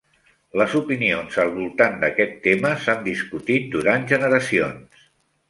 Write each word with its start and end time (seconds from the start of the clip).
Les 0.59 0.71
opinions 0.77 1.37
al 1.43 1.51
voltant 1.57 1.99
d'aquest 2.05 2.33
tema, 2.47 2.73
s'han 2.87 3.05
discutit 3.09 3.71
durant 3.77 4.09
generacions. 4.15 5.07